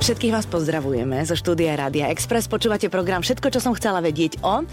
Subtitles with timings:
[0.00, 2.48] Všetkých vás pozdravujeme zo štúdia Rádia Express.
[2.48, 4.64] Počúvate program Všetko, čo som chcela vedieť o.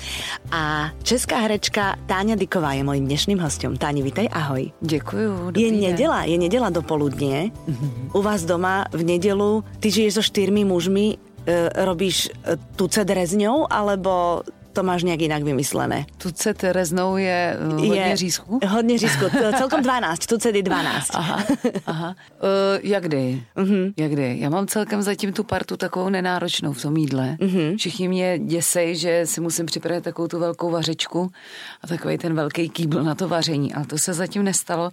[0.48, 3.76] A česká herečka Táňa Diková je mojím dnešným hostem.
[3.76, 4.72] Táni, vitej, ahoj.
[4.80, 5.60] Děkuju.
[5.60, 7.52] Je nedela, je nedela dopoludne.
[7.52, 8.16] Mm-hmm.
[8.16, 13.68] U vás doma v nedelu, ty žiješ so štyrmi mužmi, e, robíš e, tuce drezňou,
[13.68, 14.40] alebo
[14.76, 16.06] to máš nějak jinak vymyslené.
[16.18, 18.60] Tuce Tereznou je eh, hodně je, řízku?
[18.68, 19.26] Hodně řízku,
[19.58, 21.10] celkom 12, tuce je 12.
[21.14, 21.44] Aha,
[21.86, 22.16] aha.
[22.42, 23.44] Uh, jak kdy?
[23.58, 23.94] Uh-huh.
[23.98, 24.38] Jak kdy?
[24.40, 27.38] Já mám celkem zatím tu partu takovou nenáročnou v tom jídle.
[27.40, 27.78] Uh-huh.
[27.78, 31.32] Všichni mě děsej, že si musím připravit takovou tu velkou vařečku
[31.82, 34.92] a takový ten velký kýbl na to vaření, ale to se zatím nestalo.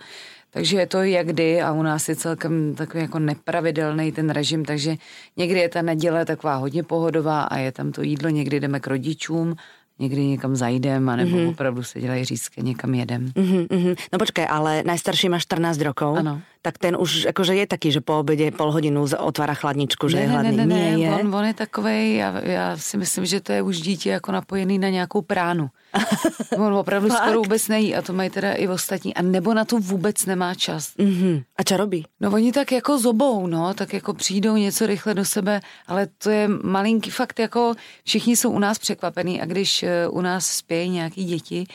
[0.53, 4.65] Takže je to jak kdy a u nás je celkem takový jako nepravidelný ten režim,
[4.65, 4.97] takže
[5.37, 8.87] někdy je ta neděle taková hodně pohodová a je tam to jídlo, někdy jdeme k
[8.87, 9.57] rodičům,
[9.99, 11.51] někdy někam zajdem, anebo mm-hmm.
[11.51, 13.27] opravdu se dělají řízky, někam jedem.
[13.27, 13.97] Mm-hmm.
[14.13, 16.19] No počkej, ale najstarší má 14 rokov.
[16.19, 20.17] Ano tak ten už akože je taký, že po obede pol hodinu otvára chladničku, že
[20.17, 20.57] ne, je hladný.
[20.57, 21.11] Ne, ne, ne, ne, je?
[21.11, 24.79] On, on je takovej, já, já si myslím, že to je už dítě jako napojený
[24.79, 25.71] na nějakou pránu.
[26.59, 27.23] on opravdu Fakt?
[27.23, 29.15] skoro vůbec nejí a to mají teda i ostatní.
[29.15, 30.97] A nebo na to vůbec nemá čas.
[30.97, 31.45] Mm-hmm.
[31.59, 32.07] A co robí?
[32.21, 36.31] No oni tak jako zobou, no, tak jako přijdou něco rychle do sebe, ale to
[36.31, 40.91] je malinký fakt, jako všichni jsou u nás překvapení a když eh, u nás spějí
[40.91, 41.67] nějaký děti,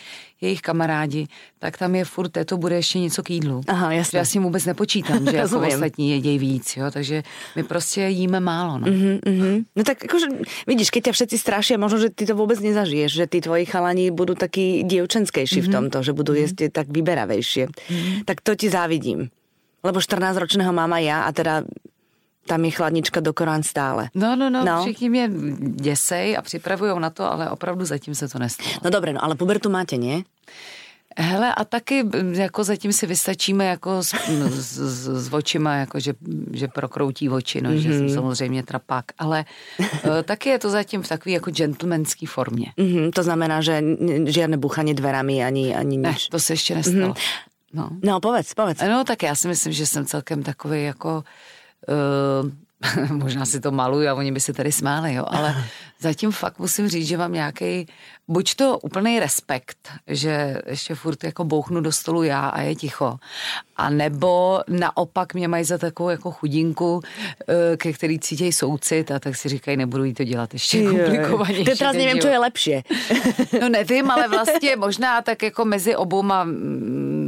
[0.42, 1.28] jejich kamarádi,
[1.60, 3.62] tak tam je furt, to bude ještě něco k jídlu.
[3.68, 4.20] Aha, jasně.
[4.20, 7.24] Já s tím vůbec nepočítám, že jako ostatní jedějí víc, jo, takže
[7.56, 8.78] my prostě jíme málo.
[8.78, 9.66] No, mm-hmm, mm-hmm.
[9.76, 10.26] no tak jakože,
[10.70, 14.14] vidíš, keď ťa všetci straší, možno, že ty to vůbec nezažiješ, že ty tvoji chalani
[14.14, 15.70] budou taky dievčenskejší mm-hmm.
[15.70, 16.70] v tomto, že budou mm-hmm.
[16.70, 17.66] tak vyberavejšie.
[17.68, 18.30] Mm-hmm.
[18.30, 19.34] Tak to ti závidím.
[19.82, 21.66] Lebo 14-ročného máma já a teda
[22.48, 24.10] tam je chladnička do Korán stále.
[24.16, 24.82] No, no, no, no.
[24.82, 28.70] všichni mě děsej a připravují na to, ale opravdu zatím se to nestalo.
[28.84, 30.24] No dobré, no ale pubertu máte, ne?
[31.20, 34.14] Hele, a taky jako zatím si vystačíme jako s,
[34.50, 36.14] s, s, s očima, jako že,
[36.52, 37.78] že prokroutí oči, no, mm-hmm.
[37.78, 38.14] že jsem mhm.
[38.14, 39.46] samozřejmě trapák, ale
[39.80, 42.74] uh, taky je to zatím v takové jako gentlemanské formě.
[42.78, 43.84] Mm-hmm, to znamená, že
[44.26, 46.04] žádné buchaně dverami ani, ani nič.
[46.04, 47.14] Ne, to se ještě nestalo.
[47.14, 47.48] Mm-hmm.
[47.74, 47.90] No.
[48.04, 48.82] no, povedz, povedz.
[48.82, 51.24] No, tak já si myslím, že jsem celkem takový jako
[52.44, 52.52] uh,
[53.12, 55.56] možná si to maluju a oni by se tady smáli, jo, ale
[56.00, 57.88] zatím fakt musím říct, že mám nějaký,
[58.28, 63.20] buď to úplný respekt, že ještě furt jako bouchnu do stolu já a je ticho,
[63.76, 67.02] a nebo naopak mě mají za takovou jako chudinku,
[67.48, 71.66] eh, ke který cítějí soucit a tak si říkají, nebudu jí to dělat ještě komplikovanější.
[71.66, 72.76] Ty teraz nevím, co je lepší.
[73.62, 76.48] no nevím, ale vlastně možná tak jako mezi obouma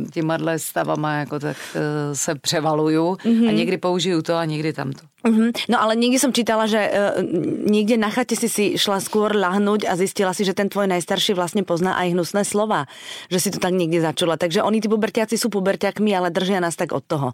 [0.05, 3.47] těma stavama jako tak eh, se převaluju mm-hmm.
[3.47, 3.55] a mhm.
[3.55, 5.09] někdy použiju to a někdy tamto.
[5.25, 5.51] Mm-hmm.
[5.69, 7.23] No ale někdy jsem čítala, že uh,
[7.71, 11.33] někde na chatě si si šla skôr lahnout a zjistila si, že ten tvoj najstarší
[11.33, 12.85] vlastně pozná aj hnusné slova.
[13.31, 14.37] Že si to tak někdy začula.
[14.37, 17.33] Takže oni ty puberťáci jsou puberťákmi, ale drží nás tak od toho.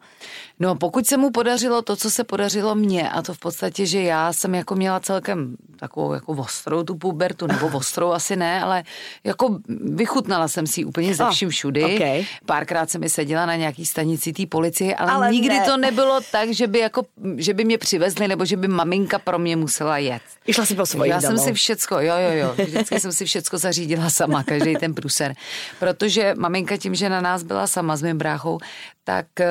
[0.59, 4.01] No pokud se mu podařilo to, co se podařilo mně a to v podstatě, že
[4.01, 8.83] já jsem jako měla celkem takovou jako ostrou tu pubertu, nebo ostrou asi ne, ale
[9.23, 9.59] jako
[9.93, 11.83] vychutnala jsem si úplně ze oh, vším všudy.
[11.83, 12.25] Okay.
[12.55, 15.65] Párkrát jsem mi seděla na nějaký stanici té policie, ale, ale nikdy ne.
[15.65, 17.05] to nebylo tak, že by, jako,
[17.37, 20.21] že by mě přivezli, nebo že by maminka pro mě musela jet.
[20.47, 21.37] Išla si po svojí Já domů.
[21.37, 25.35] jsem si všecko, jo, jo, jo, vždycky jsem si všecko zařídila sama, každý ten pruser.
[25.79, 28.59] Protože maminka tím, že na nás byla sama s mým bráchou,
[29.07, 29.47] tak eh,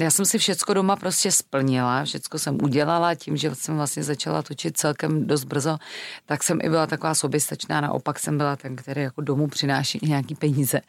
[0.00, 4.42] já jsem si všecko doma prostě splnila, všecko jsem udělala tím, že jsem vlastně začala
[4.42, 5.78] točit celkem dost brzo,
[6.26, 10.34] tak jsem i byla taková soběstačná, naopak jsem byla ten, který jako domů přináší nějaký
[10.34, 10.80] peníze.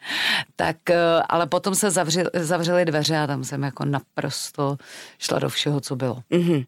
[0.56, 4.76] Tak, eh, ale potom se zavřeli, zavřely dveře a tam jsem jako naprosto
[5.18, 6.22] šla do všeho, co bylo.
[6.30, 6.64] Mm-hmm.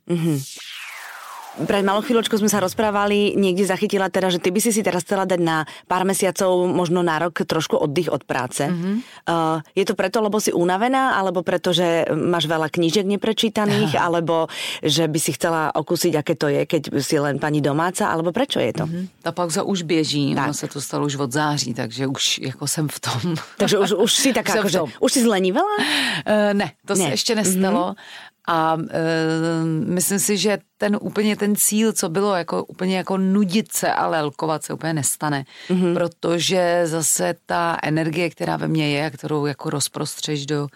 [1.54, 5.06] Pred malou chvíľočkou sme sa rozprávali, niekde zachytila teda, že ty by si si teraz
[5.06, 8.66] chcela dať na pár mesiacov, možno na rok trošku oddych od práce.
[8.66, 8.94] Mm-hmm.
[9.22, 14.10] Uh, je to preto, lebo si unavená, alebo preto, že máš veľa knížek neprečítaných, Aha.
[14.10, 14.50] alebo
[14.82, 18.59] že by si chcela okúsiť, aké to je, keď si len pani domáca, alebo prečo
[18.59, 18.91] je to?
[18.91, 19.22] Mm-hmm.
[19.22, 20.50] Ta pauza už běží, tak.
[20.50, 23.22] ono se to stalo už od září, takže už jako jsem v tom.
[23.62, 25.78] Takže už, už si taká, že už si zlenivela?
[26.26, 27.04] Uh, ne, to ne.
[27.04, 27.94] se ještě nestalo.
[27.94, 28.33] Mm-hmm.
[28.49, 33.73] A e, myslím si, že ten úplně ten cíl, co bylo jako úplně jako nudit
[33.73, 35.94] se a lelkovat se úplně nestane, mm-hmm.
[35.94, 40.69] protože zase ta energie, která ve mně je, kterou jako rozprostřeš do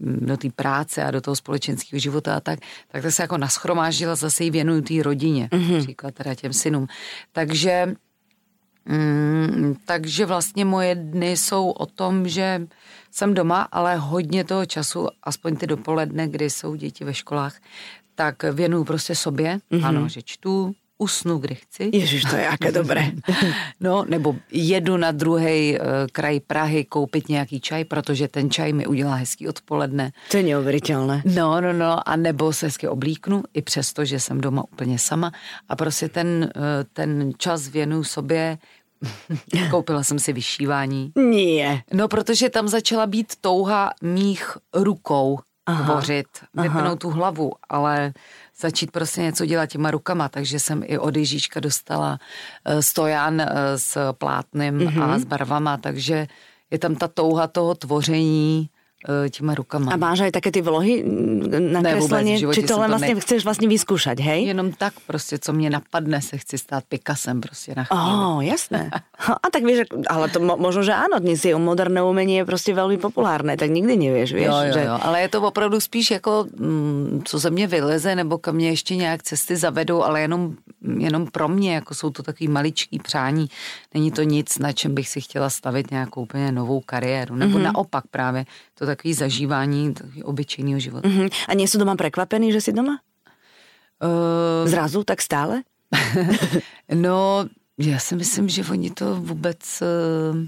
[0.00, 2.58] do té práce a do toho společenského života a tak,
[2.88, 5.82] tak to se jako naschromáždila, zase ji věnuju té rodině, mm-hmm.
[5.82, 6.86] příklad teda těm synům.
[7.32, 7.94] Takže
[8.86, 12.66] mm, takže vlastně moje dny jsou o tom, že
[13.10, 17.56] jsem doma, ale hodně toho času, aspoň ty dopoledne, kdy jsou děti ve školách,
[18.14, 19.58] tak věnuju prostě sobě.
[19.70, 19.86] Mm-hmm.
[19.86, 21.90] Ano, že čtu, usnu, kdy chci.
[21.92, 23.10] Ježiš, to je jaké dobré.
[23.80, 28.86] no, nebo jedu na druhý uh, kraj Prahy koupit nějaký čaj, protože ten čaj mi
[28.86, 30.12] udělá hezký odpoledne.
[30.30, 31.22] To je neuvěřitelné.
[31.24, 35.32] No, no, no, a nebo se hezky oblíknu, i přesto, že jsem doma úplně sama
[35.68, 36.62] a prostě ten, uh,
[36.92, 38.58] ten čas věnu sobě,
[39.70, 41.12] Koupila jsem si vyšívání.
[41.16, 41.82] Nie.
[41.92, 48.12] No, protože tam začala být touha mých rukou aha, tvořit, vypnout tu hlavu, ale
[48.60, 52.18] začít prostě něco dělat těma rukama, takže jsem i od Ježíška dostala
[52.64, 55.02] eh, stojan eh, s plátnem mm-hmm.
[55.02, 55.20] a mhm.
[55.20, 56.26] s barvama, takže
[56.70, 58.70] je tam ta touha toho tvoření,
[59.30, 59.92] těma rukama.
[59.92, 61.04] A máš aj také ty vlohy
[61.60, 62.40] na ne, kreslení?
[62.40, 63.20] Či to len vlastně ne...
[63.20, 64.44] chceš vlastně vyskúšať, hej?
[64.44, 68.02] Jenom tak prostě, co mě napadne, se chci stát Picasem prostě na chvíli.
[68.02, 68.90] Oh, jasné.
[69.42, 69.78] A tak víš,
[70.08, 73.96] ale to možno, že ano, dnes je moderné umení je prostě velmi populárné, tak nikdy
[73.96, 74.46] nevíš, víš.
[74.46, 74.84] Jo, jo, že...
[74.84, 78.68] jo, ale je to opravdu spíš jako, mm, co ze mě vyleze, nebo kam mě
[78.68, 80.54] ještě nějak cesty zavedou, ale jenom,
[80.98, 83.48] jenom pro mě, jako jsou to takový maličký přání.
[83.94, 87.72] Není to nic, na čem bych si chtěla stavit nějakou úplně novou kariéru, nebo mm-hmm.
[87.72, 91.08] naopak právě to takový zažívání obyčejného života.
[91.08, 91.30] Mm-hmm.
[91.48, 92.98] A sú doma prekvapení, že si doma?
[94.02, 94.68] Uh...
[94.68, 95.62] Zrazu, tak stále?
[96.94, 97.46] no,
[97.78, 100.38] já si myslím, že oni to vůbec uh,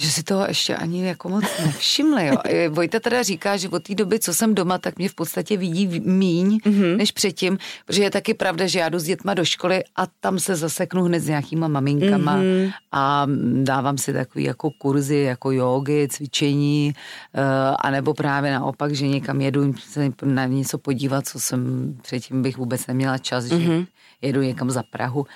[0.00, 2.26] že si toho ještě ani jako moc nevšimli.
[2.26, 2.36] Jo.
[2.70, 6.00] Vojta teda říká, že od té doby, co jsem doma, tak mě v podstatě vidí
[6.00, 6.96] míň mm-hmm.
[6.96, 10.38] než předtím, protože je taky pravda, že já jdu s dětma do školy a tam
[10.38, 12.72] se zaseknu hned s nějakýma maminkama mm-hmm.
[12.92, 13.26] a
[13.62, 16.94] dávám si takový jako kurzy, jako jogy, cvičení,
[17.34, 17.42] uh,
[17.80, 22.86] anebo právě naopak, že někam jedu se na něco podívat, co jsem předtím bych vůbec
[22.86, 23.58] neměla čas, mm-hmm.
[23.60, 23.86] že mhm.
[24.22, 25.26] jedu někam za Prahu.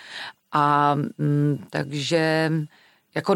[0.53, 2.53] A m, takže
[3.15, 3.35] jako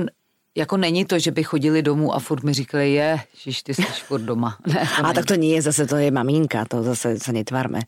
[0.58, 3.82] jako není to, že by chodili domů a furt mi říkali, je, že ty jsi
[3.82, 4.58] furt doma.
[4.66, 5.14] Ne, a není.
[5.14, 7.80] tak to je zase, to je maminka, to zase se netvarme.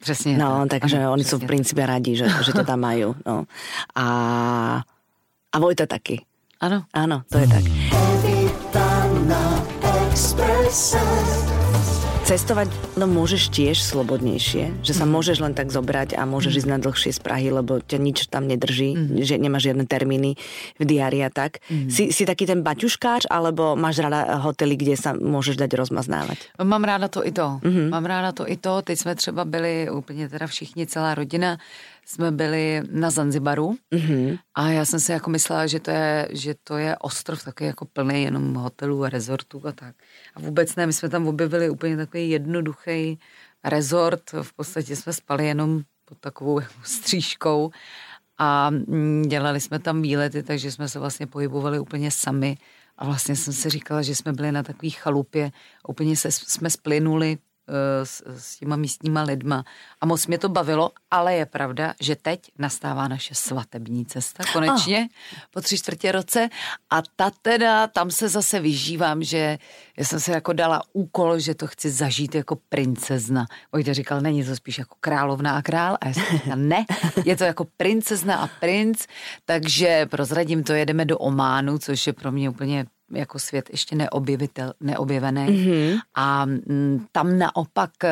[0.00, 0.38] Přesně.
[0.38, 0.80] No, tak.
[0.80, 3.04] takže ano, oni jsou v principe rádi, že, že to tam mají.
[3.26, 3.44] No.
[3.94, 4.82] A,
[5.52, 6.24] a Vojta taky.
[6.60, 6.84] Ano.
[6.92, 7.62] Ano, to je tak.
[12.32, 15.12] Cestovať no môžeš tiež slobodnejšie, že sa mm.
[15.12, 16.58] môžeš len tak zobrať a môžeš mm.
[16.64, 19.20] ísť na dlhšie z Prahy, lebo ťa nič tam nedrží, mm.
[19.20, 20.40] že nemáš žiadne termíny
[20.80, 21.60] v diári a tak.
[21.68, 21.92] Mm.
[21.92, 26.56] Si, si taký ten baťuškáč, alebo máš rada hotely, kde sa môžeš dať rozmaznávať?
[26.56, 27.60] Mám ráda to i to.
[27.60, 27.92] Mm-hmm.
[27.92, 28.80] Mám ráda to i to.
[28.80, 31.60] Teď jsme třeba byli úplně teda všichni, celá rodina,
[32.06, 34.38] jsme byli na Zanzibaru mm-hmm.
[34.54, 37.84] a já jsem si jako myslela, že to je, že to je ostrov takový jako
[37.84, 39.94] plný jenom hotelů a rezortů a tak.
[40.34, 43.18] A vůbec ne, my jsme tam objevili úplně takový jednoduchý
[43.64, 47.70] rezort, v podstatě jsme spali jenom pod takovou střížkou
[48.38, 52.56] a mm, dělali jsme tam výlety, takže jsme se vlastně pohybovali úplně sami.
[52.98, 55.52] A vlastně jsem si říkala, že jsme byli na takové chalupě,
[55.88, 57.38] úplně se, jsme splynuli
[58.02, 59.64] s, s těma místníma lidma
[60.00, 64.98] a moc mě to bavilo, ale je pravda, že teď nastává naše svatební cesta konečně
[64.98, 65.38] oh.
[65.50, 66.48] po tři čtvrtě roce
[66.90, 69.58] a ta teda, tam se zase vyžívám, že
[69.96, 73.46] já jsem se jako dala úkol, že to chci zažít jako princezna.
[73.72, 76.84] Vojta říkal, není to spíš jako královna a král a já jsem říkala, ne,
[77.24, 79.06] je to jako princezna a princ,
[79.44, 84.72] takže prozradím to, jedeme do Ománu, což je pro mě úplně jako svět ještě neobjevitel,
[84.80, 85.46] neobjevený.
[85.46, 86.00] Mm-hmm.
[86.14, 88.10] A m, mm, tam naopak eh,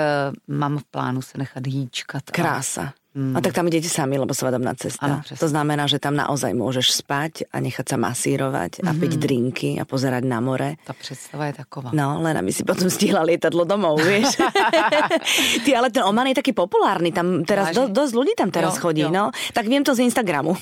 [0.49, 2.23] mám v plánu se nechat hýčkat.
[2.31, 2.93] Krása.
[3.11, 3.35] Mm.
[3.35, 5.03] A tak tam idete sami, lebo svadobná cesta.
[5.03, 9.01] Ano, to znamená, že tam naozaj môžeš spať a nechať sa masírovať a mm-hmm.
[9.03, 10.79] piť drinky a pozerať na more.
[10.87, 11.91] Ta představa je taková.
[11.91, 14.39] No, len aby si potom stihla lietadlo domov, vieš.
[15.67, 18.87] Ty, ale ten Oman je taký populárny, tam teraz do, dosť ľudí tam teraz jo,
[18.87, 19.11] chodí, jo.
[19.11, 19.35] no.
[19.59, 20.55] Tak viem to z Instagramu.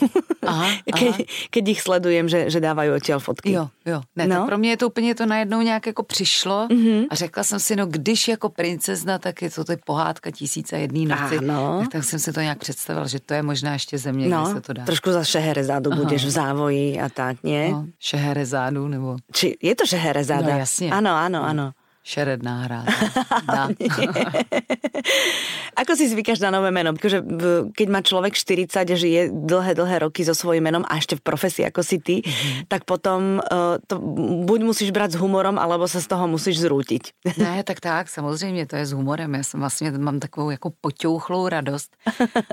[0.48, 1.52] Aha, keď, aha.
[1.52, 3.52] keď ich sledujem, že, že dávají odtiaľ fotky.
[3.52, 4.00] Jo, jo.
[4.16, 4.48] Ne, no.
[4.48, 7.06] pro mě je to úplně to najednou nějak jako přišlo mm-hmm.
[7.10, 11.06] a řekla jsem si, no když jako princezna, tak je to ty pohádka tisíce jedný
[11.06, 11.38] noci.
[11.38, 11.78] Ano.
[11.80, 14.54] Tak, tak jsem si to nějak představil, že to je možná ještě země, no, kde
[14.54, 14.84] se to dá.
[14.84, 16.02] trošku za Šeherezádu Aha.
[16.02, 17.68] budeš v závoji a tak, nie?
[17.68, 19.16] No, Šeherezádu nebo...
[19.32, 20.52] Či je to Šeherezáda?
[20.52, 20.92] No jasně.
[20.92, 21.72] Ano, ano, ano.
[22.08, 22.80] Šeredná hra.
[25.76, 26.96] Ako si zvykáš na nové meno?
[26.96, 27.20] Protože
[27.76, 31.68] keď má človek 40 žije dlhé, dlhé roky so svojím menom a ešte v profesii
[31.68, 32.72] ako si ty, mm-hmm.
[32.72, 34.00] tak potom uh, to
[34.48, 37.12] buď musíš brát s humorom, alebo sa z toho musíš zrútiť.
[37.44, 39.28] ne, tak tak, samozřejmě, to je s humorem.
[39.34, 41.96] Já jsem vlastně mám takovou jako poťouchlou radost.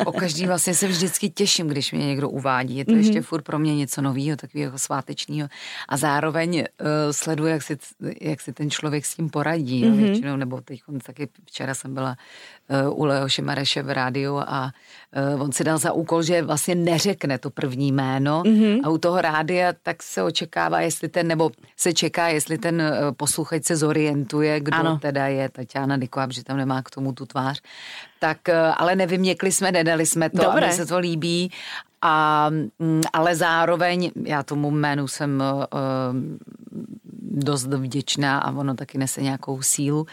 [0.06, 2.78] O každý vlastně se vždycky těším, když mě někdo uvádí.
[2.78, 2.98] Je to mm-hmm.
[3.08, 5.48] ještě furt pro mě něco nového, takového svátečného.
[5.90, 6.66] A zároveň uh,
[7.12, 7.78] sleduji, jak si,
[8.22, 9.98] jak si ten člověk s tím poradí poradí, mm-hmm.
[9.98, 12.18] většinou, nebo teď taky včera jsem byla
[12.88, 14.72] uh, u Leoše Mareše v rádiu a
[15.36, 18.82] uh, on si dal za úkol, že vlastně neřekne to první jméno mm-hmm.
[18.84, 23.14] a u toho rádia tak se očekává, jestli ten, nebo se čeká, jestli ten uh,
[23.14, 24.98] posluchač se zorientuje, kdo ano.
[24.98, 27.62] teda je Tatiana Niková, že tam nemá k tomu tu tvář.
[28.20, 30.70] Tak, uh, ale nevyměkli jsme, nedali jsme to Dobré.
[30.70, 31.52] a se to líbí
[32.02, 32.50] a,
[32.80, 36.16] mm, ale zároveň, já tomu jménu jsem uh,
[37.36, 40.08] dost vděčná a ono taky nese nějakou sílu,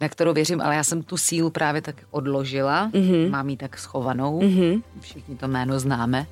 [0.00, 3.30] na kterou věřím, ale já jsem tu sílu právě tak odložila, mm-hmm.
[3.30, 4.82] mám ji tak schovanou, mm-hmm.
[5.00, 6.26] všichni to jméno známe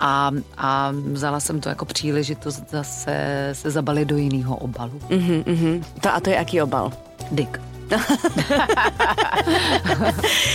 [0.00, 5.00] a, a vzala jsem to jako příležitost zase se zabalit do jiného obalu.
[5.08, 6.92] Mm-hmm, to a to je jaký obal?
[7.30, 7.60] Dick.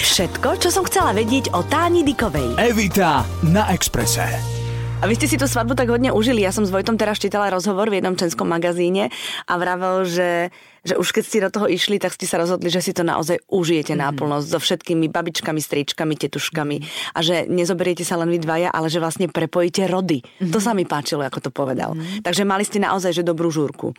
[0.09, 2.57] Všetko, čo som chcela vedieť o Táni Dikovej.
[2.57, 4.58] Evita na Exprese.
[4.99, 6.43] A vy ste si tú svadbu tak hodne užili.
[6.43, 9.07] Ja som s Vojtom teraz čítala rozhovor v jednom čenskom magazíne
[9.47, 10.51] a vravel, že,
[10.83, 13.39] že už keď ste do toho išli, tak ste sa rozhodli, že si to naozaj
[13.47, 13.99] užijete mm.
[14.03, 16.77] náplno so všetkými babičkami, stričkami, tetuškami
[17.15, 20.19] a že nezoberiete sa len vy dvaja, ale že vlastne prepojíte rody.
[20.43, 20.51] Mm.
[20.51, 21.95] To sa mi páčilo, ako to povedal.
[21.95, 22.19] Mm.
[22.19, 23.95] Takže mali ste naozaj že dobrú žúrku.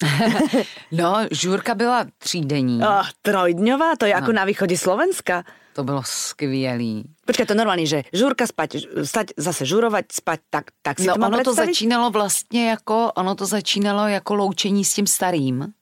[0.96, 2.80] no, žurka byla třídenní.
[2.80, 4.18] Oh, trojdňová, to je no.
[4.18, 5.44] jako na východě Slovenska.
[5.76, 7.04] To bylo skvělý.
[7.28, 11.20] Počkej, to normálně, že žurka spať, stať, zase žurovat, spať, tak, tak si no, to
[11.20, 11.44] ono představit?
[11.44, 15.72] to začínalo vlastně jako, ono to začínalo jako loučení s tím starým.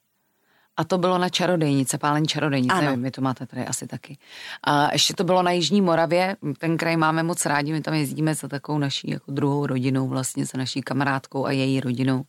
[0.77, 2.83] A to bylo na čarodejnice, pálení čarodejnice, ano.
[2.83, 4.19] nevím, my to máte tady asi taky.
[4.63, 8.35] A ještě to bylo na Jižní Moravě, ten kraj máme moc rádi, my tam jezdíme
[8.35, 12.25] za takovou naší jako druhou rodinou, vlastně za naší kamarádkou a její rodinou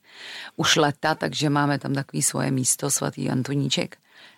[0.55, 3.97] už leta, takže máme tam takový svoje místo, svatý Antoníček,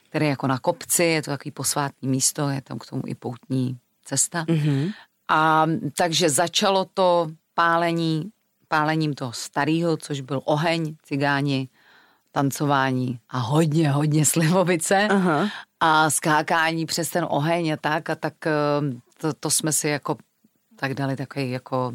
[0.09, 3.15] který je jako na kopci, je to takový posvátný místo, je tam k tomu i
[3.15, 3.77] poutní
[4.09, 4.43] cesta.
[4.43, 4.91] Mm-hmm.
[5.29, 5.65] A
[5.97, 8.31] takže začalo to pálení,
[8.67, 11.69] pálením toho starého, což byl oheň, cigáni,
[12.31, 15.49] tancování a hodně, hodně slivovice Aha.
[15.79, 18.51] a skákání přes ten oheň a tak a tak eh,
[19.21, 20.17] to, to jsme si jako
[20.75, 21.93] tak dali takový jako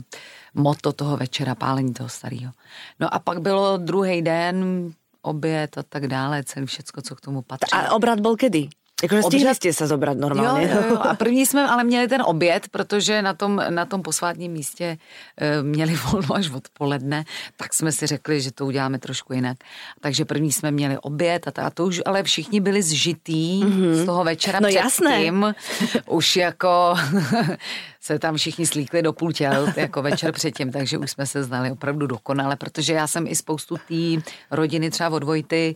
[0.54, 2.52] moto toho večera, pálení toho starého.
[3.00, 4.90] No a pak bylo druhý den,
[5.23, 7.73] oběd a tak dále, celý všecko, co k tomu patří.
[7.73, 8.68] A obrat byl kedy?
[9.05, 10.67] Jakože stihli jste se zobrat normálně.
[10.67, 10.99] Jo, jo, jo.
[11.01, 14.99] A první jsme ale měli ten oběd, protože na tom, na tom posvátním místě
[15.37, 17.25] e, měli volno až odpoledne,
[17.57, 19.57] tak jsme si řekli, že to uděláme trošku jinak.
[20.01, 23.93] Takže první jsme měli oběd a, a to už ale všichni byli zžitý mm-hmm.
[23.93, 25.23] z toho večera no, jasné.
[25.23, 25.55] Tím,
[26.07, 26.95] už jako
[28.05, 31.71] se tam všichni slíkli do půl těl, jako večer předtím, takže už jsme se znali
[31.71, 35.75] opravdu dokonale, protože já jsem i spoustu té rodiny třeba od Vojty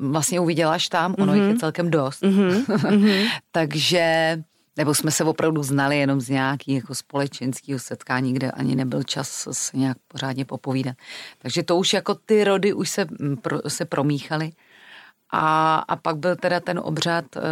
[0.00, 1.36] uh, vlastně uviděla až tam, ono mm-hmm.
[1.36, 1.58] jich je mhm.
[1.58, 2.22] celkem dost.
[2.22, 3.30] Mm-hmm.
[3.52, 4.36] takže
[4.76, 9.48] nebo jsme se opravdu znali jenom z nějakého jako společenského setkání, kde ani nebyl čas
[9.52, 10.96] se nějak pořádně popovídat.
[11.38, 13.06] Takže to už jako ty rody už se,
[13.42, 14.52] pro, se promíchaly.
[15.32, 17.42] A, a pak byl teda ten obřad uh,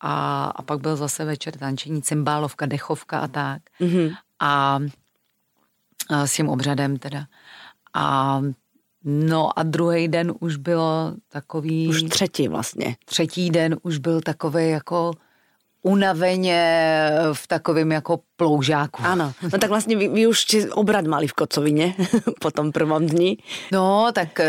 [0.00, 3.62] a, a pak byl zase večer tančení, cymbálovka, dechovka a tak.
[3.80, 4.14] Mm-hmm.
[4.40, 4.78] A,
[6.08, 7.26] a s tím obřadem teda.
[7.94, 8.40] A
[9.06, 11.88] No a druhý den už bylo takový...
[11.88, 12.96] Už třetí vlastně.
[13.04, 15.12] Třetí den už byl takový jako
[15.82, 19.02] unaveně v takovém jako ploužáku.
[19.04, 21.94] Ano, no tak vlastně vy, vy už obrad mali v Kocovině
[22.40, 23.36] po tom prvom dni.
[23.72, 24.40] No, tak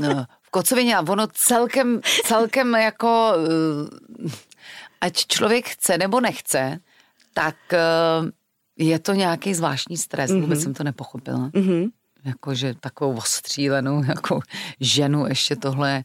[0.00, 4.30] no, v Kocovině a ono celkem, celkem jako, eh,
[5.00, 6.80] ať člověk chce nebo nechce,
[7.34, 7.78] tak eh,
[8.78, 10.40] je to nějaký zvláštní stres, mm-hmm.
[10.40, 11.48] vůbec jsem to nepochopila.
[11.48, 11.90] Mm-hmm
[12.24, 14.40] jakože takovou ostřílenou jako
[14.80, 16.04] ženu ještě tohle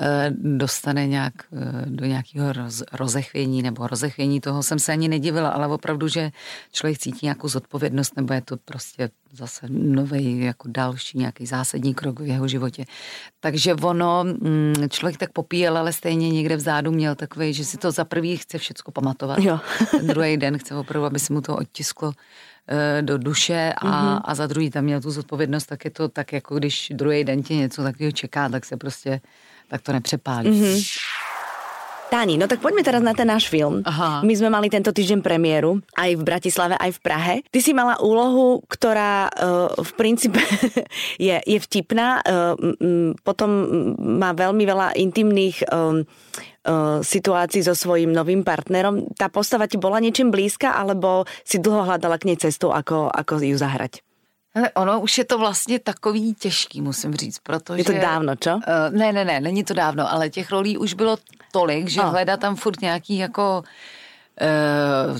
[0.00, 5.50] eh, dostane nějak eh, do nějakého roz, rozechvění nebo rozechvění toho jsem se ani nedivila,
[5.50, 6.30] ale opravdu, že
[6.72, 12.20] člověk cítí nějakou zodpovědnost nebo je to prostě zase nový jako další nějaký zásadní krok
[12.20, 12.84] v jeho životě.
[13.40, 17.90] Takže ono, mm, člověk tak popíjel, ale stejně někde vzadu měl takový, že si to
[17.90, 19.38] za prvý chce všecko pamatovat.
[19.38, 19.60] Jo.
[19.90, 22.12] Ten druhý den chce opravdu, aby se mu to odtisklo
[23.00, 24.20] do duše a, mm-hmm.
[24.24, 27.42] a za druhý tam měl tu zodpovědnost, tak je to tak, jako když druhý den
[27.42, 29.20] tě něco takového čeká, tak se prostě,
[29.68, 30.50] tak to nepřepálí.
[30.50, 30.84] Mm-hmm.
[32.10, 33.86] Táni, no tak poďme teraz na ten náš film.
[33.86, 34.26] Aha.
[34.26, 37.34] My sme mali tento týždeň premiéru, aj v Bratislave, aj v Prahe.
[37.46, 40.42] Ty si mala úlohu, ktorá uh, v princípe
[41.22, 43.46] je, je vtipná, uh, m, potom
[43.94, 46.02] má veľmi veľa intimných um,
[46.66, 49.14] uh, situácií so svojím novým partnerom.
[49.14, 53.38] Tá postava ti bola niečím blízka, alebo si dlho hľadala k nej cestu, ako, ako
[53.38, 54.02] ju zahrať?
[54.50, 57.80] Hele, ono už je to vlastně takový těžký, musím říct, protože...
[57.80, 58.58] Je to dávno, čo?
[58.58, 61.16] Uh, ne, ne, ne, není to dávno, ale těch rolí už bylo
[61.52, 62.10] tolik, že oh.
[62.10, 63.62] hledat tam furt nějaký jako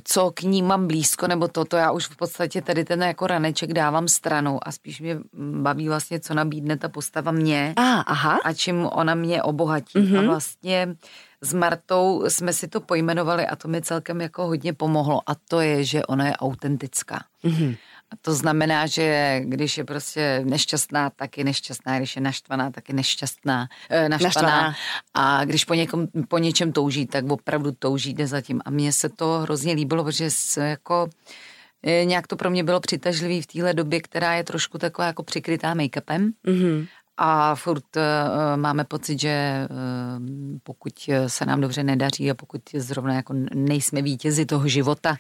[0.05, 3.27] co k ní mám blízko, nebo to, to já už v podstatě tady ten jako
[3.27, 5.19] raneček dávám stranou a spíš mě
[5.63, 8.39] baví vlastně, co nabídne ta postava mě a, aha.
[8.45, 9.99] a čím ona mě obohatí.
[9.99, 10.19] Mm-hmm.
[10.19, 10.97] A vlastně
[11.41, 15.61] s Martou jsme si to pojmenovali a to mi celkem jako hodně pomohlo a to
[15.61, 17.25] je, že ona je autentická.
[17.45, 17.77] Mm-hmm.
[18.13, 22.89] A to znamená, že když je prostě nešťastná, tak je nešťastná, když je naštvaná, tak
[22.89, 24.29] je nešťastná, eh, naštvaná.
[24.29, 24.75] naštvaná.
[25.15, 28.61] A když po, někom, po něčem touží, tak opravdu touží, jde zatím.
[28.65, 31.09] A mně se to hrozně líbilo, protože se jako
[31.83, 35.23] eh, nějak to pro mě bylo přitažlivý v téhle době, která je trošku taková jako
[35.23, 36.31] přikrytá make-upem.
[36.47, 36.87] Mm-hmm
[37.23, 38.03] a furt uh,
[38.57, 40.27] máme pocit, že uh,
[40.63, 45.17] pokud se nám dobře nedaří a pokud zrovna jako nejsme vítězi toho života,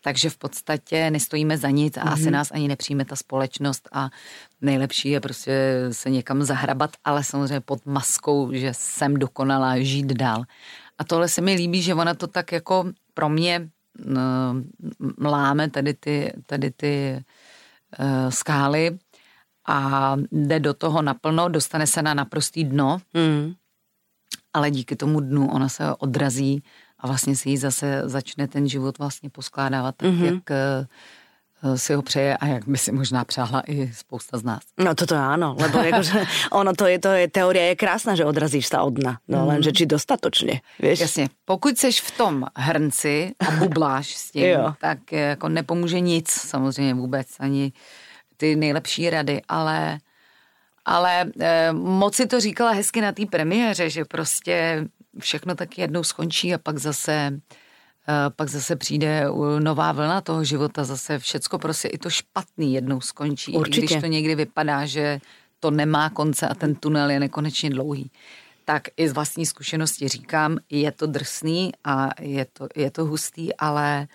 [0.00, 2.12] takže v podstatě nestojíme za nic a mm-hmm.
[2.12, 2.32] asi mhm.
[2.32, 4.10] nás ani nepřijme ta společnost a
[4.60, 10.44] nejlepší je prostě se někam zahrabat, ale samozřejmě pod maskou, že jsem dokonalá žít dál.
[10.98, 12.84] A tohle se mi líbí, že ona to tak jako
[13.14, 13.68] pro mě
[14.06, 17.24] uh, láme tady ty, tady ty
[17.98, 18.98] uh, skály
[19.66, 23.54] a jde do toho naplno, dostane se na naprostý dno, mm.
[24.52, 26.62] ale díky tomu dnu ona se odrazí
[26.98, 30.24] a vlastně si jí zase začne ten život vlastně poskládávat tak, mm-hmm.
[30.24, 30.86] jak eh,
[31.76, 34.60] si ho přeje a jak by si možná přáhla i spousta z nás.
[34.78, 36.28] No toto áno, lebo jakože
[36.60, 39.48] ono to je, to je, teoria je krásna, že odrazíš sa od dna, no mm.
[39.48, 41.00] lenže či dostatočně, vieš?
[41.00, 46.94] Jasně, pokud seš v tom hrnci a bubláš s tím, tak jako nepomůže nic samozřejmě
[46.94, 47.72] vůbec, ani
[48.36, 49.98] ty nejlepší rady, ale,
[50.84, 54.84] ale eh, moc si to říkala hezky na té premiéře, že prostě
[55.20, 57.40] všechno tak jednou skončí a pak zase
[58.08, 59.26] eh, pak zase přijde
[59.58, 63.52] nová vlna toho života, zase všecko prostě i to špatný jednou skončí.
[63.52, 63.84] Určitě.
[63.84, 65.20] I když to někdy vypadá, že
[65.60, 68.10] to nemá konce a ten tunel je nekonečně dlouhý.
[68.64, 73.56] Tak i z vlastní zkušenosti říkám, je to drsný a je to, je to hustý,
[73.56, 74.06] ale Uh,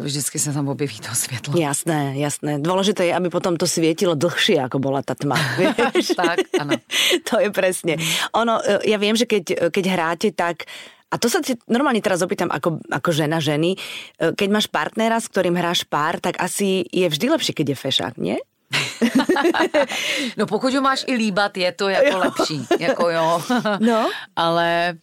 [0.00, 1.56] vždycky se tam objeví to světlo.
[1.56, 2.58] Jasné, jasné.
[2.58, 5.36] Dôležité je, aby potom to svietilo dlhšie, ako bola tá tma.
[6.20, 6.76] tak, ano.
[7.24, 7.96] to je presne.
[8.36, 10.68] Ono, e, ja viem, že keď, keď hráte, tak
[11.08, 13.80] a to sa ti normálne teraz opýtam ako, ako žena ženy.
[14.20, 18.14] Keď máš partnera, s ktorým hráš pár, tak asi je vždy lepšie, keď je fešák,
[18.20, 18.36] nie?
[20.38, 22.18] no pokud ho máš i líbat, je to jako jo.
[22.18, 22.58] lepší.
[22.78, 23.42] Jako jo.
[23.80, 24.10] no.
[24.36, 25.00] Ale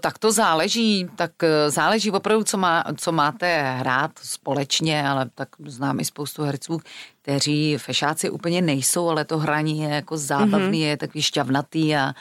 [0.00, 5.48] tak to záleží, tak e, záleží opravdu, co, má, co máte hrát společně, ale tak
[5.64, 6.80] znám i spoustu herců,
[7.22, 10.88] kteří fešáci úplně nejsou, ale to hraní je jako zábavný, mm-hmm.
[10.88, 12.14] je takový šťavnatý a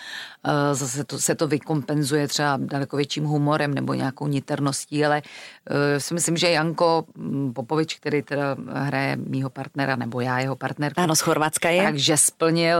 [0.47, 5.75] uh, zase to, se to vykompenzuje třeba daleko větším humorem nebo nějakou niterností, ale uh,
[5.97, 7.05] si myslím, že Janko
[7.53, 10.93] Popovič, který teda hraje mýho partnera, nebo já jeho partner.
[10.95, 11.83] Ano, z Chorvatska je.
[11.83, 12.79] Takže splnil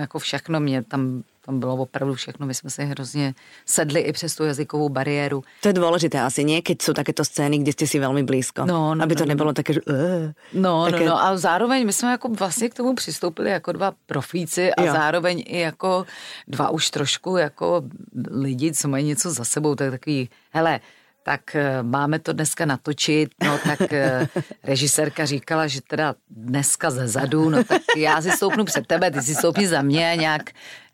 [0.00, 3.34] jako všechno, mě tam tam bylo opravdu všechno, my jsme si hrozně
[3.66, 5.44] sedli i přes tu jazykovou bariéru.
[5.62, 6.62] To je důležité asi, nie?
[6.62, 8.66] Keď jsou takéto scény, kde jste si velmi blízko.
[8.66, 9.28] No, no, aby to no, no.
[9.28, 9.80] nebylo také, že...
[9.82, 11.04] Uh, no, také...
[11.04, 14.82] no, no, a zároveň my jsme jako vlastně k tomu přistoupili jako dva profíci a
[14.82, 14.92] jo.
[14.92, 16.06] zároveň i jako
[16.48, 17.82] dva už trošku jako
[18.30, 20.80] lidi, co mají něco za sebou, tak takový, hele,
[21.26, 24.28] tak eh, máme to dneska natočit, no tak eh,
[24.64, 29.22] režisérka říkala, že teda dneska ze zadu, no tak já si stoupnu před tebe, ty
[29.22, 30.50] si stoupni za mě nějak,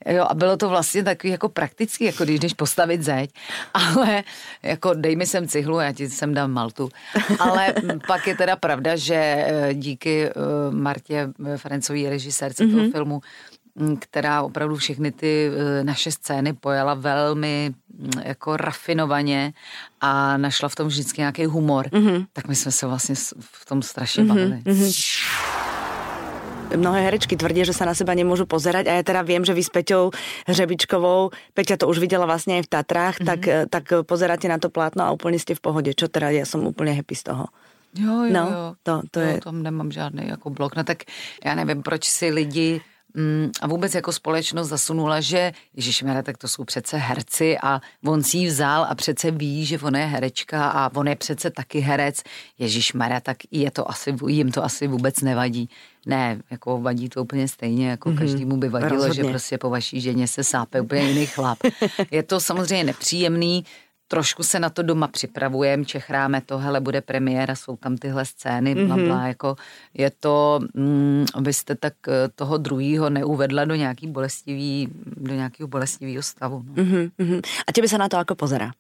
[0.09, 3.31] jo, a bylo to vlastně takový jako praktický, jako když jdeš postavit zeď,
[3.75, 4.25] ale
[4.63, 6.89] jako dej mi sem cihlu, já ti sem dám maltu,
[7.39, 7.75] ale
[8.07, 10.31] pak je teda pravda, že eh, díky
[10.71, 12.71] Martě Ferencové režisérce mm-hmm.
[12.71, 12.93] toho mhm.
[12.93, 13.21] filmu
[13.99, 17.75] která opravdu všechny ty e, naše scény pojala velmi
[18.25, 19.53] jako rafinovaně
[20.01, 22.27] a našla v tom vždycky nějaký humor, mm-hmm.
[22.33, 24.29] tak my jsme se vlastně v tom strašně mm-hmm.
[24.29, 24.57] bavili.
[24.57, 24.93] Mm-hmm.
[26.77, 29.61] Mnohé herečky tvrdí, že sa na seba nemôžu pozerať a ja teda viem, že vy
[29.61, 30.09] s Peťou
[30.49, 33.29] Hřebičkovou, Peťa to už videla vlastne aj v Tatrách, mm-hmm.
[33.29, 35.93] tak, e, tak pozeráte na to plátno a úplne ste v pohode.
[35.93, 37.53] Čo teda, ja som úplne happy z toho.
[37.93, 38.65] Jo, jo, no, jo.
[38.89, 39.35] To, to jo, je...
[39.45, 40.77] Tam nemám žádný jako blok.
[40.77, 41.05] No tak
[41.45, 42.92] já nevím, proč si lidi Mm,
[43.61, 48.37] a vůbec jako společnost zasunula, že Ježíš tak to jsou přece herci a on si
[48.37, 52.23] ji vzal a přece ví, že on je herečka a on je přece taky herec.
[52.59, 55.69] Ježíš tak je to asi, jim to asi vůbec nevadí.
[56.07, 58.19] Ne, jako vadí to úplně stejně, jako mm-hmm.
[58.19, 59.15] každému by vadilo, Rozhodně.
[59.15, 61.59] že prostě po vaší ženě se sápe úplně jiný chlap.
[62.11, 63.65] Je to samozřejmě nepříjemný,
[64.13, 68.75] trošku se na to doma připravujeme, čechráme to, hele, bude premiéra, jsou tam tyhle scény,
[68.75, 68.87] mm-hmm.
[68.87, 69.57] bla, bla, jako
[69.95, 76.23] je to, mm, abyste tak eh, toho druhého neuvedla do nějaký bolestivý, do nějakého bolestivého
[76.23, 76.63] stavu.
[76.67, 76.85] No.
[76.85, 77.41] Mm-hmm.
[77.67, 78.71] A těmi se na to jako pozera?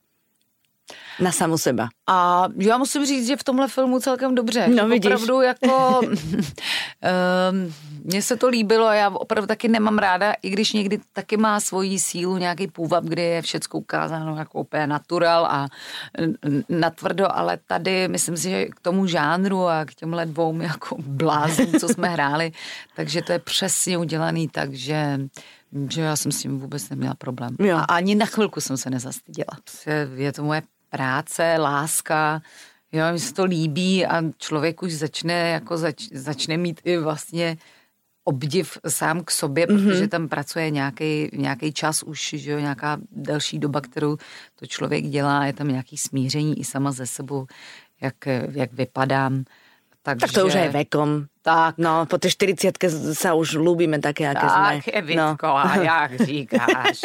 [1.20, 1.88] Na samu seba.
[2.09, 4.68] A já musím říct, že v tomhle filmu celkem dobře.
[4.68, 5.07] No vidíš.
[5.07, 6.01] Opravdu jako...
[6.01, 11.37] um, mně se to líbilo a já opravdu taky nemám ráda, i když někdy taky
[11.37, 15.66] má svoji sílu nějaký půvab, kde je všecko ukázáno jako úplně natural a
[16.68, 21.72] natvrdo, ale tady myslím si, že k tomu žánru a k těmhle dvou jako bláznům,
[21.72, 22.53] co jsme hráli,
[22.96, 25.18] takže to je přesně udělaný tak, že
[25.90, 27.57] že já jsem s tím vůbec neměla problém.
[27.59, 27.77] Jo.
[27.77, 29.59] A ani na chvilku jsem se nezastyděla.
[30.14, 32.42] Je to moje práce, láska,
[32.92, 37.57] jo, mi se to líbí a člověk už začne, jako zač, začne mít i vlastně
[38.24, 39.85] obdiv sám k sobě, mm-hmm.
[39.85, 44.16] protože tam pracuje nějaký, nějaký čas už, že jo, nějaká delší doba, kterou
[44.59, 47.46] to člověk dělá, je tam nějaký smíření i sama ze sebou,
[48.00, 48.14] jak,
[48.52, 49.44] jak vypadám.
[50.03, 50.23] Takže...
[50.27, 51.31] Tak to už je vekom.
[51.47, 51.79] Tak.
[51.79, 52.75] No, po tej 40
[53.15, 54.75] sa už ľúbime také, aké tak, sme.
[54.83, 55.62] Tak, Evitko, no.
[55.62, 56.97] a jak říkáš.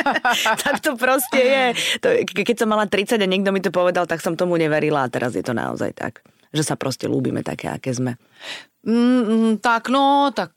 [0.64, 1.64] tak to proste je.
[2.04, 5.12] To, keď som mala 30 a niekto mi to povedal, tak som tomu neverila a
[5.12, 6.20] teraz je to naozaj tak.
[6.54, 8.14] Že sa proste ľúbime také, aké sme.
[8.84, 10.50] Mm, tak no, tak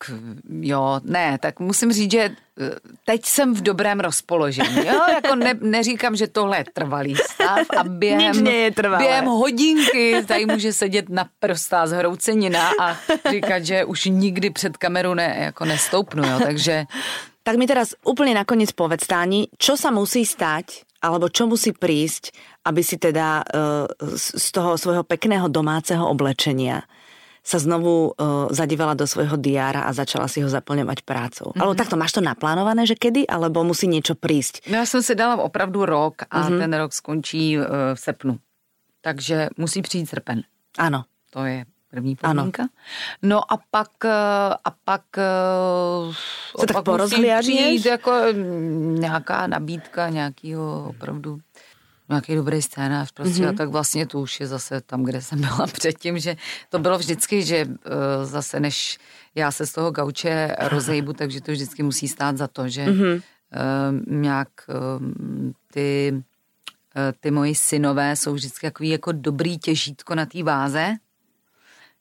[0.61, 2.23] jo, ne, tak musím říct, že
[2.59, 7.59] eh, teď jsem v dobrém rozpoložení, jo, jako ne, neříkám, že tohle je trvalý stav
[7.77, 8.43] a během,
[8.97, 12.97] během hodinky tady může sedět naprostá zhroucenina a
[13.29, 16.85] říkat, že už nikdy před kameru ne, jako nestoupnu, jo, takže...
[17.47, 22.35] Tak mi teraz úplne nakoniec povedz, Táni, čo sa musí stať, alebo čo musí prísť,
[22.67, 23.87] aby si teda uh,
[24.19, 26.83] z toho svojho pekného domáceho oblečenia
[27.47, 31.55] sa znovu uh, zadívala do svojho diára a začala si ho zaplňovať prácou.
[31.55, 31.61] Mm-hmm.
[31.63, 33.23] Alebo takto, máš to naplánované, že kedy?
[33.23, 34.67] Alebo musí niečo prísť?
[34.67, 36.59] No já jsem si dala opravdu rok a mm-hmm.
[36.59, 38.35] ten rok skončí uh, v srpnu.
[39.01, 40.43] Takže musí přijít srpen.
[40.77, 41.03] Ano.
[41.31, 42.63] To je první podmínka.
[42.63, 42.69] Ano.
[43.21, 45.01] No a pak, eh, a pak,
[46.59, 47.85] se tak porozhliadneš?
[47.85, 48.11] jako
[48.99, 51.39] nějaká nabídka nějakého opravdu
[52.09, 53.49] nějaký dobrý scénář prostě mm-hmm.
[53.49, 56.35] a tak vlastně to už je zase tam, kde jsem byla předtím, že
[56.69, 57.73] to bylo vždycky, že uh,
[58.23, 58.97] zase než
[59.35, 63.15] já se z toho gauče rozejbu, takže to vždycky musí stát za to, že mm-hmm.
[63.15, 65.05] uh, nějak uh,
[65.73, 66.21] ty, uh,
[67.19, 70.95] ty moji synové jsou vždycky takový jako dobrý těžítko na té váze,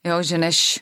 [0.05, 0.81] jo, že než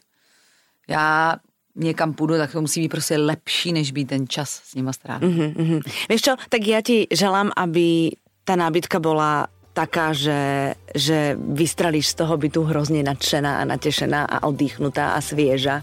[0.88, 1.36] já
[1.76, 5.30] někam půjdu, tak to musí být prostě lepší, než být ten čas s nima strávit.
[5.30, 5.80] Mm-hmm.
[6.08, 8.10] Víš čo, tak já ti želám, aby
[8.44, 14.46] tá nábytka bola taká, že, že vystralíš z toho bytu hrozne nadšená a natešená a
[14.46, 15.82] oddychnutá a svieža.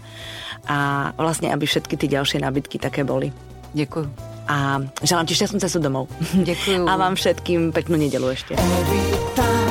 [0.64, 3.32] A vlastne, aby všetky ty ďalšie nábytky také boli.
[3.74, 4.08] Děkuji.
[4.48, 6.08] A želám ti šťastnú cestu domov.
[6.34, 6.86] Děkuji.
[6.90, 8.56] A vám všetkým peknú nedelu ešte.
[8.58, 9.04] Every
[9.36, 9.62] time